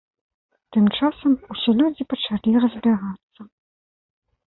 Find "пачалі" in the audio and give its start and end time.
2.17-2.57